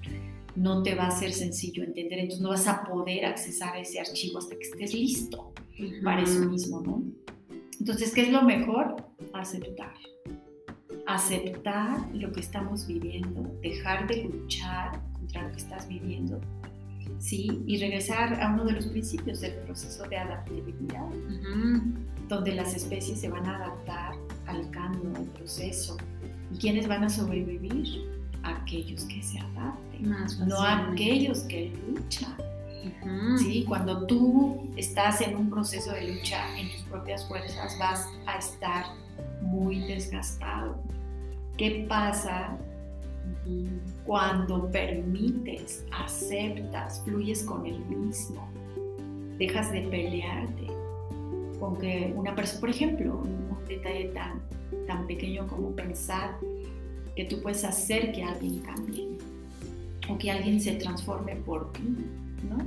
no 0.55 0.81
te 0.81 0.95
va 0.95 1.05
a 1.05 1.11
ser 1.11 1.33
sencillo 1.33 1.83
entender, 1.83 2.17
entonces 2.17 2.41
no 2.41 2.49
vas 2.49 2.67
a 2.67 2.83
poder 2.85 3.25
accesar 3.25 3.75
a 3.75 3.79
ese 3.79 3.99
archivo 3.99 4.39
hasta 4.39 4.55
que 4.55 4.63
estés 4.63 4.95
listo 4.95 5.53
para 6.03 6.23
eso 6.23 6.39
mismo, 6.49 6.81
¿no? 6.81 7.03
Entonces, 7.79 8.11
¿qué 8.11 8.21
es 8.21 8.31
lo 8.31 8.41
mejor? 8.41 8.95
Aceptar. 9.33 9.93
Aceptar 11.05 12.09
lo 12.15 12.31
que 12.31 12.39
estamos 12.39 12.87
viviendo, 12.87 13.43
dejar 13.61 14.07
de 14.07 14.23
luchar 14.23 15.08
contra 15.29 15.43
lo 15.43 15.51
que 15.51 15.57
estás 15.57 15.87
viviendo, 15.87 16.39
¿sí? 17.19 17.61
Y 17.67 17.79
regresar 17.79 18.41
a 18.41 18.53
uno 18.53 18.65
de 18.65 18.73
los 18.73 18.87
principios 18.87 19.41
del 19.41 19.53
proceso 19.65 20.03
de 20.07 20.17
adaptabilidad, 20.17 21.07
donde 22.27 22.53
las 22.53 22.75
especies 22.75 23.21
se 23.21 23.29
van 23.29 23.45
a 23.45 23.57
adaptar 23.57 24.15
al 24.47 24.69
cambio, 24.71 25.15
al 25.15 25.25
proceso. 25.25 25.97
¿Y 26.51 26.57
quiénes 26.57 26.87
van 26.87 27.03
a 27.03 27.09
sobrevivir? 27.09 28.19
Aquellos 28.41 29.03
que 29.03 29.21
se 29.21 29.37
adapten, 29.39 30.15
no 30.47 30.61
aquellos 30.61 31.39
que 31.41 31.73
luchan. 31.87 32.35
¿Sí? 33.37 33.65
Cuando 33.67 34.05
tú 34.05 34.71
estás 34.77 35.19
en 35.19 35.35
un 35.35 35.49
proceso 35.49 35.91
de 35.91 36.13
lucha 36.13 36.57
en 36.57 36.71
tus 36.71 36.83
propias 36.83 37.27
fuerzas, 37.27 37.77
vas 37.77 38.07
a 38.25 38.37
estar 38.37 38.85
muy 39.41 39.79
desgastado. 39.79 40.81
¿Qué 41.57 41.85
pasa 41.89 42.57
cuando 44.05 44.69
permites, 44.71 45.85
aceptas, 45.91 47.01
fluyes 47.03 47.43
con 47.43 47.65
el 47.65 47.79
mismo? 47.85 48.47
Dejas 49.37 49.71
de 49.71 49.81
pelearte 49.81 50.67
con 51.59 51.77
que 51.77 52.13
una 52.15 52.35
persona, 52.35 52.59
por 52.61 52.69
ejemplo, 52.69 53.21
un 53.23 53.67
detalle 53.67 54.05
tan, 54.09 54.41
tan 54.87 55.05
pequeño 55.07 55.47
como 55.47 55.71
pensar 55.75 56.37
que 57.15 57.25
tú 57.25 57.41
puedes 57.41 57.63
hacer 57.63 58.11
que 58.11 58.23
alguien 58.23 58.59
cambie 58.59 59.09
o 60.09 60.17
que 60.17 60.31
alguien 60.31 60.59
se 60.59 60.73
transforme 60.75 61.35
por 61.35 61.71
ti 61.73 61.95
¿no? 62.47 62.57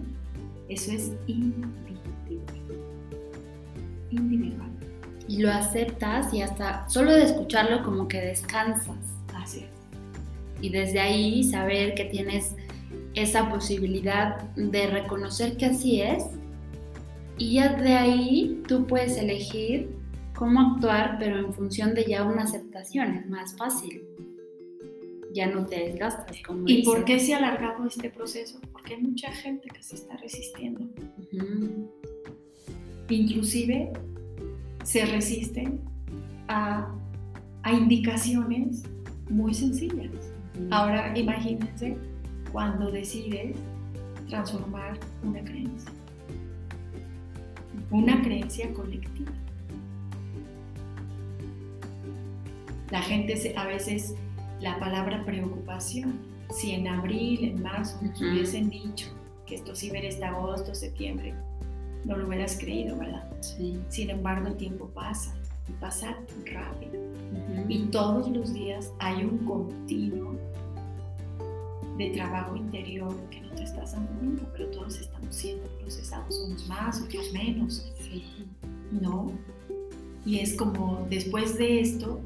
Eso 0.69 0.93
es 0.93 1.13
individual. 1.27 1.73
Individual. 4.11 4.71
Y 5.29 5.39
lo 5.39 5.51
aceptas 5.51 6.33
y 6.35 6.43
hasta 6.43 6.89
solo 6.89 7.13
de 7.13 7.25
escucharlo 7.25 7.83
como 7.83 8.09
que 8.09 8.21
descansas. 8.21 8.97
Y 10.63 10.71
desde 10.71 11.01
ahí 11.01 11.45
saber 11.45 11.95
que 11.95 12.07
tienes 12.07 12.55
esa 13.15 13.51
posibilidad 13.51 14.41
de 14.55 14.87
reconocer 14.87 15.57
que 15.57 15.67
así 15.67 16.01
es. 16.01 16.25
Y 17.37 17.55
ya 17.55 17.75
de 17.75 17.93
ahí 17.93 18.63
tú 18.67 18.87
puedes 18.87 19.17
elegir 19.19 19.91
cómo 20.35 20.61
actuar, 20.61 21.17
pero 21.19 21.39
en 21.39 21.53
función 21.53 21.95
de 21.95 22.05
ya 22.05 22.25
una 22.25 22.43
aceptación, 22.43 23.15
es 23.17 23.29
más 23.29 23.57
fácil. 23.57 24.03
Ya 25.35 25.47
no 25.47 25.67
te 25.67 25.89
desgastas. 25.89 26.37
Como 26.47 26.65
¿Y 26.67 26.83
por 26.85 27.05
qué 27.05 27.19
se 27.19 27.35
ha 27.35 27.39
alargado 27.39 27.87
este 27.87 28.11
proceso? 28.11 28.61
Porque 28.71 28.95
hay 28.95 29.03
mucha 29.03 29.33
gente 29.33 29.69
que 29.69 29.83
se 29.83 29.97
está 29.97 30.17
resistiendo. 30.19 30.87
Inclusive 33.09 33.93
se 34.85 35.07
resisten 35.07 35.81
a, 36.49 36.95
a 37.63 37.73
indicaciones 37.73 38.83
muy 39.31 39.55
sencillas. 39.55 40.32
Ahora 40.71 41.17
imagínense 41.17 41.97
cuando 42.51 42.91
decides 42.91 43.57
transformar 44.29 44.99
una 45.23 45.43
creencia, 45.43 45.91
una 47.91 48.21
creencia 48.23 48.73
colectiva. 48.73 49.33
La 52.91 53.01
gente 53.01 53.55
a 53.57 53.67
veces, 53.67 54.15
la 54.61 54.79
palabra 54.79 55.25
preocupación, 55.25 56.19
si 56.51 56.73
en 56.73 56.87
abril, 56.87 57.45
en 57.45 57.63
marzo 57.63 57.99
nos 58.03 58.21
hubiesen 58.21 58.69
dicho 58.69 59.07
que 59.47 59.55
esto 59.55 59.75
sí 59.75 59.91
ver 59.91 60.07
hasta 60.07 60.29
agosto, 60.29 60.75
septiembre, 60.75 61.35
no 62.05 62.17
lo 62.17 62.27
hubieras 62.27 62.59
creído, 62.59 62.99
¿verdad? 62.99 63.31
Sí. 63.41 63.81
Sin 63.89 64.11
embargo, 64.11 64.49
el 64.49 64.57
tiempo 64.57 64.89
pasa 64.89 65.35
y 65.69 65.73
pasa 65.73 66.17
rápido. 66.53 67.12
Y 67.69 67.87
todos 67.87 68.29
los 68.29 68.53
días 68.53 68.93
hay 68.99 69.25
un 69.25 69.39
continuo 69.39 70.37
de 71.99 72.11
trabajo 72.11 72.57
interior 72.57 73.15
que 73.31 73.41
no 73.41 73.51
te 73.55 73.65
estás 73.65 73.93
dando 73.93 74.13
cuenta, 74.19 74.45
pero 74.53 74.71
todos 74.71 74.99
estamos 74.99 75.35
siendo 75.35 75.67
procesados, 75.79 76.43
unos 76.47 76.67
más, 76.69 77.01
otros 77.01 77.33
menos. 77.33 77.93
Sí. 78.01 78.25
¿No? 78.91 79.33
Y 80.25 80.39
es 80.39 80.55
como, 80.55 81.07
después 81.11 81.59
de 81.59 81.81
esto, 81.81 82.21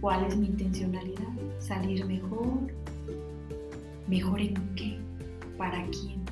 ¿cuál 0.00 0.24
es 0.24 0.36
mi 0.36 0.46
intencionalidad? 0.46 1.28
¿Salir 1.58 2.04
mejor? 2.04 2.72
¿Mejor 4.08 4.40
en 4.40 4.54
qué? 4.74 4.98
¿Para 5.56 5.86
quién? 5.86 6.22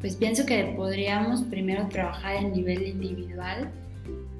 Pues 0.00 0.16
pienso 0.16 0.46
que 0.46 0.74
podríamos 0.76 1.42
primero 1.42 1.88
trabajar 1.88 2.36
en 2.36 2.52
nivel 2.52 2.86
individual 2.86 3.70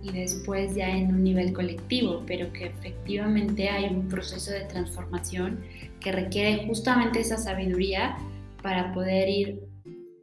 y 0.02 0.10
después 0.10 0.74
ya 0.74 0.90
en 0.90 1.14
un 1.14 1.22
nivel 1.22 1.52
colectivo, 1.52 2.22
pero 2.26 2.52
que 2.52 2.66
efectivamente 2.66 3.68
hay 3.68 3.94
un 3.94 4.08
proceso 4.08 4.50
de 4.50 4.62
transformación 4.62 5.60
que 6.00 6.10
requiere 6.10 6.66
justamente 6.66 7.20
esa 7.20 7.38
sabiduría 7.38 8.16
para 8.62 8.92
poder 8.92 9.28
ir 9.28 9.60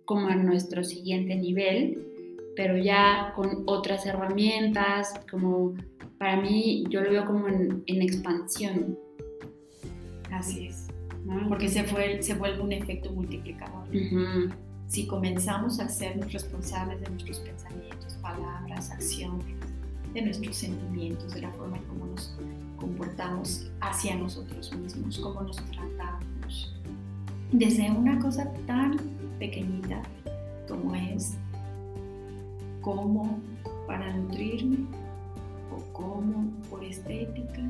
como 0.06 0.28
a 0.28 0.36
nuestro 0.36 0.84
siguiente 0.84 1.36
nivel, 1.36 2.04
pero 2.56 2.78
ya 2.78 3.32
con 3.36 3.64
otras 3.68 4.06
herramientas, 4.06 5.14
como 5.32 5.76
para 6.18 6.42
mí 6.42 6.84
yo 6.90 7.02
lo 7.02 7.12
veo 7.12 7.26
como 7.26 7.48
en, 7.48 7.84
expansión. 7.88 8.98
Así 10.32 10.68
es, 10.68 10.88
porque 11.48 11.70
se, 11.70 11.84
fue, 11.86 12.22
se 12.22 12.34
vuelve 12.34 12.62
un 12.62 12.74
efecto 12.74 13.12
multiplicador. 13.12 13.88
Si 14.88 15.06
comenzamos 15.06 15.80
a 15.80 15.88
sernos 15.88 16.34
responsables 16.34 17.00
de 17.02 17.10
nuestros 17.12 17.40
pensamientos, 17.40 18.14
palabras, 18.24 18.90
acciones, 18.90 19.46
de 20.14 20.22
nuestros 20.22 20.56
sentimientos, 20.56 21.34
de 21.34 21.42
la 21.42 21.52
forma 21.52 21.78
en 21.78 21.84
cómo 21.84 22.06
nos 22.08 22.36
comportamos 22.78 23.70
hacia 23.82 24.16
nosotros 24.16 24.74
mismos, 24.76 25.20
cómo 25.20 25.42
nos 25.42 25.58
tratamos. 25.58 26.76
Desde 27.52 27.92
una 27.92 28.20
cosa 28.20 28.52
tan 28.66 28.98
pequeñita 29.40 30.02
como 30.68 30.96
es 30.96 31.36
cómo 32.82 33.40
para 33.88 34.16
nutrirme, 34.16 34.86
o 35.72 35.94
cómo 35.94 36.52
por 36.70 36.84
estética, 36.84 37.62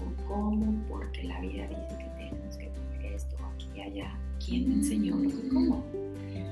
o 0.00 0.28
cómo 0.28 0.74
porque 0.88 1.24
la 1.24 1.40
vida 1.40 1.66
dice 1.68 1.98
que 1.98 2.10
tenemos 2.16 2.56
que 2.56 2.68
comer 2.68 3.12
esto 3.12 3.36
aquí 3.54 3.68
y 3.76 3.80
allá. 3.80 4.18
¿Quién 4.44 4.68
me 4.68 4.74
enseñó 4.74 5.16
lo 5.16 5.30
que 5.30 5.48
como? 5.48 5.84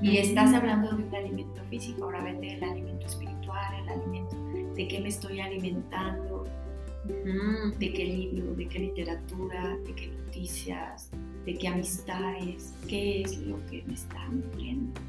Y 0.01 0.17
estás 0.17 0.53
hablando 0.53 0.89
de 0.95 1.03
un 1.03 1.15
alimento 1.15 1.61
físico, 1.69 2.05
ahora 2.05 2.23
vete 2.23 2.55
el 2.55 2.63
alimento 2.63 3.05
espiritual, 3.05 3.73
el 3.81 3.89
alimento 3.89 4.35
de 4.75 4.87
qué 4.87 4.99
me 4.99 5.09
estoy 5.09 5.39
alimentando, 5.39 6.43
de 7.05 7.93
qué 7.93 8.05
libro, 8.05 8.53
de 8.55 8.67
qué 8.67 8.79
literatura, 8.79 9.77
de 9.85 9.93
qué 9.93 10.07
noticias, 10.07 11.09
de 11.45 11.57
qué 11.57 11.67
amistades, 11.67 12.73
qué 12.87 13.21
es 13.21 13.37
lo 13.39 13.57
que 13.67 13.83
me 13.85 13.93
está 13.93 14.27
nutriendo, 14.29 14.99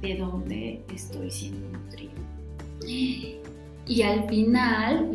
de 0.00 0.16
dónde 0.16 0.84
estoy 0.92 1.30
siendo 1.30 1.68
nutrido. 1.78 2.12
Y 3.88 4.02
al 4.02 4.28
final, 4.28 5.12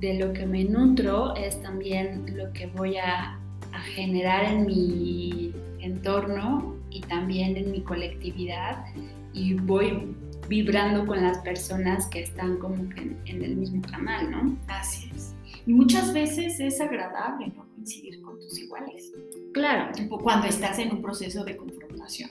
de 0.00 0.18
lo 0.18 0.32
que 0.32 0.46
me 0.46 0.64
nutro 0.64 1.34
es 1.34 1.60
también 1.62 2.36
lo 2.36 2.50
que 2.52 2.66
voy 2.68 2.96
a, 2.96 3.38
a 3.72 3.80
generar 3.94 4.44
en 4.44 4.66
mi 4.66 5.52
entorno 5.80 6.76
y 6.90 7.00
también 7.02 7.56
en 7.56 7.70
mi 7.70 7.82
colectividad 7.82 8.84
y 9.32 9.54
voy 9.54 10.14
vibrando 10.48 11.06
con 11.06 11.22
las 11.22 11.38
personas 11.38 12.06
que 12.06 12.22
están 12.22 12.58
como 12.58 12.88
que 12.88 13.00
en, 13.00 13.42
el 13.42 13.56
mismo 13.56 13.82
canal, 13.82 14.30
¿no? 14.30 14.58
Así 14.68 15.10
es. 15.14 15.34
Y 15.66 15.72
muchas 15.72 16.12
veces 16.12 16.58
es 16.60 16.80
agradable 16.80 17.52
no 17.54 17.66
coincidir 17.74 18.20
con 18.22 18.38
tus 18.38 18.58
iguales. 18.58 19.12
Claro. 19.52 19.92
Cuando 20.22 20.46
estás 20.46 20.78
en 20.78 20.92
un 20.92 21.02
proceso 21.02 21.44
de 21.44 21.56
confrontación, 21.56 22.30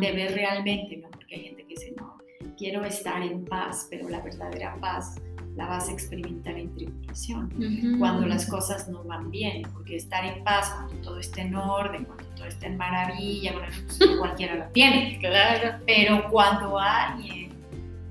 de 0.00 0.12
ver 0.12 0.32
realmente, 0.32 0.96
¿no? 0.98 1.10
Porque 1.10 1.34
hay 1.34 1.40
gente 1.42 1.62
que 1.62 1.74
dice, 1.74 1.94
no, 1.96 2.18
quiero 2.56 2.84
estar 2.84 3.22
en 3.22 3.44
paz, 3.44 3.88
pero 3.90 4.08
la 4.08 4.20
verdadera 4.20 4.78
paz 4.80 5.16
la 5.58 5.66
vas 5.66 5.88
a 5.88 5.92
experimentar 5.92 6.56
en 6.56 6.72
tribulación, 6.72 7.52
cuando 7.98 8.24
las 8.26 8.46
cosas 8.46 8.88
no 8.88 9.02
van 9.02 9.28
bien, 9.28 9.62
porque 9.72 9.96
estar 9.96 10.24
en 10.24 10.44
paz, 10.44 10.72
cuando 10.72 10.94
todo 11.02 11.18
está 11.18 11.42
en 11.42 11.56
orden, 11.56 12.04
cuando 12.04 12.24
todo 12.36 12.46
está 12.46 12.68
en 12.68 12.76
maravilla, 12.76 13.54
bueno, 13.54 13.66
pues, 13.86 14.10
cualquiera 14.20 14.54
lo 14.54 14.66
tiene, 14.66 15.18
claro, 15.18 15.82
pero 15.84 16.30
cuando 16.30 16.78
alguien 16.78 17.50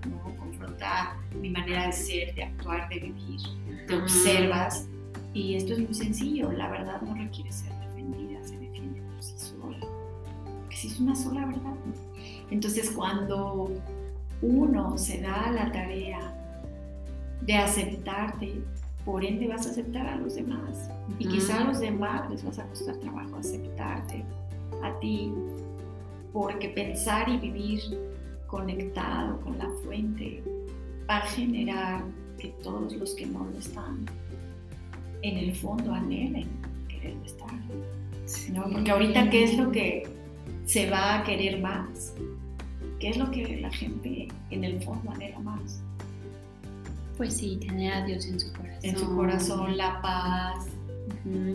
¿no? 0.10 0.36
confronta 0.36 1.16
mi 1.40 1.50
manera 1.50 1.86
de 1.86 1.94
ser, 1.94 2.36
de 2.36 2.44
actuar, 2.44 2.90
de 2.90 3.00
vivir, 3.00 3.40
te 3.88 3.96
observas, 3.96 4.86
y 5.34 5.56
esto 5.56 5.72
es 5.72 5.80
muy 5.80 5.94
sencillo, 5.94 6.52
la 6.52 6.70
verdad 6.70 7.02
no 7.02 7.16
requiere 7.16 7.50
ser 7.54 7.72
defendida, 7.80 8.44
se 8.44 8.58
defiende 8.58 9.02
por 9.04 9.24
sí 9.24 9.40
sola, 9.40 9.80
porque 10.60 10.76
si 10.76 10.88
es 10.90 11.00
una 11.00 11.16
sola 11.16 11.46
verdad. 11.46 11.76
Entonces 12.52 12.92
cuando 12.92 13.72
uno 14.42 14.98
se 14.98 15.22
da 15.22 15.50
la 15.50 15.72
tarea 15.72 16.37
de 17.42 17.56
aceptarte, 17.56 18.62
por 19.06 19.24
ende 19.24 19.48
vas 19.48 19.66
a 19.68 19.72
aceptar 19.72 20.06
a 20.08 20.16
los 20.18 20.36
demás. 20.36 20.90
Y 21.20 21.28
quizá 21.28 21.62
a 21.62 21.64
los 21.66 21.80
demás 21.80 22.30
les 22.30 22.44
vas 22.44 22.60
a 22.60 22.68
costar 22.68 22.98
trabajo 22.98 23.38
aceptarte 23.38 24.24
a 24.84 25.00
ti, 25.00 25.32
porque 26.34 26.70
pensar 26.70 27.30
y 27.30 27.38
vivir 27.38 27.82
conectado 28.48 29.40
con 29.42 29.58
la 29.58 29.70
fuente 29.84 30.44
va 31.10 31.18
a 31.18 31.22
generar 31.28 32.04
que 32.38 32.50
todos 32.64 32.94
los 32.94 33.16
que 33.16 33.26
no 33.26 33.46
lo 33.46 33.58
están, 33.58 34.06
en 35.22 35.38
el 35.38 35.56
fondo 35.56 35.94
anhelen 35.94 36.48
querer 36.88 37.18
estar. 37.26 37.50
Porque 38.72 38.92
ahorita, 38.92 39.30
¿qué 39.30 39.44
es 39.46 39.58
lo 39.58 39.72
que 39.72 40.04
se 40.66 40.90
va 40.90 41.20
a 41.20 41.24
querer 41.24 41.62
más? 41.62 42.14
¿Qué 43.00 43.10
es 43.10 43.18
lo 43.18 43.32
que 43.32 43.60
la 43.62 43.72
gente 43.72 44.28
en 44.50 44.64
el 44.64 44.82
fondo 44.82 45.12
anhela 45.12 45.40
más? 45.40 45.82
Pues 47.18 47.36
sí, 47.36 47.58
tener 47.58 47.94
a 47.94 48.06
Dios 48.06 48.28
en 48.28 48.40
su 48.40 48.54
corazón. 48.54 48.80
En 48.84 48.98
su 48.98 49.16
corazón, 49.16 49.78
la 49.78 50.02
paz, 50.02 50.68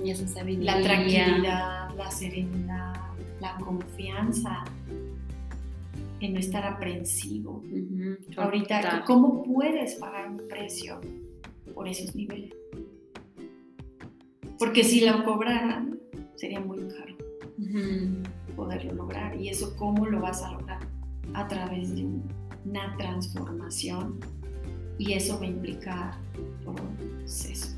y 0.05 0.11
esa 0.11 0.27
sabiduría. 0.27 0.77
la 0.77 0.83
tranquilidad, 0.83 1.95
la 1.97 2.11
serenidad, 2.11 2.95
la 3.41 3.57
confianza 3.59 4.65
en 6.21 6.35
no 6.35 6.41
estar 6.41 6.65
aprensivo. 6.65 7.63
Ahorita, 8.37 9.05
¿cómo 9.07 9.43
puedes 9.45 9.95
pagar 9.97 10.31
un 10.31 10.49
precio 10.49 11.01
por 11.75 11.89
esos 11.89 12.15
niveles? 12.15 12.53
Porque 14.59 14.85
si 14.85 15.05
lo 15.05 15.25
cobraran, 15.25 15.99
sería 16.37 16.61
muy 16.61 16.79
caro 16.89 17.17
poderlo 18.57 18.95
lograr. 18.95 19.41
¿Y 19.41 19.49
eso 19.49 19.77
cómo 19.77 20.07
lo 20.07 20.21
vas 20.21 20.43
a 20.43 20.53
lograr? 20.53 20.81
A 21.35 21.49
través 21.49 21.95
de 21.95 22.07
una 22.65 22.97
transformación 22.97 24.21
y 24.99 25.13
eso 25.15 25.39
va 25.39 25.45
a 25.45 25.49
implicar 25.49 26.15
proceso. 26.65 27.69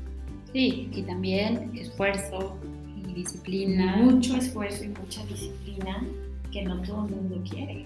Sí, 0.53 0.89
y 0.93 1.01
también 1.03 1.71
esfuerzo 1.75 2.57
y 2.95 3.13
disciplina. 3.13 3.97
Mucho 3.97 4.35
esfuerzo 4.37 4.85
y 4.85 4.89
mucha 4.89 5.25
disciplina 5.25 6.03
que 6.51 6.63
no 6.63 6.81
todo 6.81 7.05
el 7.07 7.15
mundo 7.15 7.41
quiere. 7.49 7.85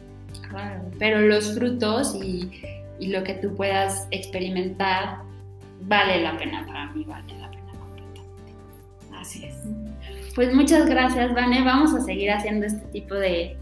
Claro, 0.49 0.83
pero 0.99 1.21
los 1.21 1.53
frutos 1.53 2.15
y, 2.23 2.51
y 2.99 3.07
lo 3.07 3.23
que 3.23 3.33
tú 3.35 3.55
puedas 3.55 4.07
experimentar 4.11 5.23
vale 5.81 6.21
la 6.21 6.37
pena 6.37 6.65
para 6.65 6.91
mí, 6.91 7.03
vale 7.03 7.37
la 7.39 7.49
pena 7.49 7.71
completamente. 7.73 8.53
Así 9.13 9.45
es. 9.45 9.55
Pues 10.39 10.55
muchas 10.55 10.87
gracias, 10.87 11.33
Vane. 11.33 11.65
Vamos 11.65 11.93
a 11.93 11.99
seguir 11.99 12.31
haciendo 12.31 12.65
este 12.65 12.85
tipo 12.93 13.13
de, 13.13 13.57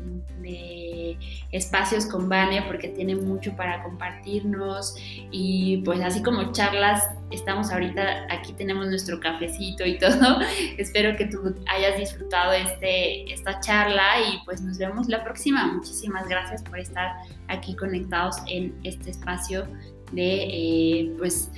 espacios 1.51 2.05
con 2.05 2.29
Vane 2.29 2.61
porque 2.67 2.89
tiene 2.89 3.15
mucho 3.15 3.55
para 3.55 3.81
compartirnos 3.81 4.95
y 5.31 5.77
pues 5.77 6.01
así 6.01 6.21
como 6.21 6.51
charlas, 6.51 7.03
estamos 7.31 7.71
ahorita, 7.71 8.27
aquí 8.29 8.53
tenemos 8.53 8.85
nuestro 8.89 9.19
cafecito 9.19 9.87
y 9.87 9.97
todo. 9.99 10.39
Espero 10.77 11.17
que 11.17 11.25
tú 11.25 11.55
hayas 11.75 11.97
disfrutado 11.97 12.53
este, 12.53 13.33
esta 13.33 13.59
charla 13.59 14.21
y 14.29 14.45
pues 14.45 14.61
nos 14.61 14.77
vemos 14.77 15.07
la 15.07 15.23
próxima. 15.23 15.73
Muchísimas 15.73 16.29
gracias 16.29 16.61
por 16.61 16.77
estar 16.77 17.15
aquí 17.47 17.75
conectados 17.75 18.35
en 18.45 18.75
este 18.83 19.09
espacio 19.09 19.65
de 20.11 20.43
eh, 20.43 21.11
pues 21.17 21.49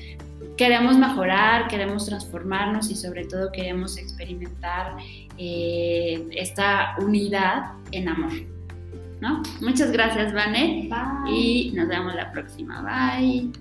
queremos 0.58 0.98
mejorar, 0.98 1.68
queremos 1.68 2.06
transformarnos 2.06 2.90
y 2.92 2.96
sobre 2.96 3.26
todo 3.26 3.52
queremos 3.52 3.98
experimentar 3.98 4.98
eh, 5.38 6.28
esta 6.32 6.96
unidad 7.00 7.74
en 7.92 8.10
amor. 8.10 8.32
¿no? 9.22 9.44
Muchas 9.62 9.92
gracias, 9.92 10.34
Vane. 10.34 10.90
Y 11.30 11.72
nos 11.76 11.88
vemos 11.88 12.16
la 12.16 12.32
próxima. 12.32 12.82
Bye. 12.82 13.52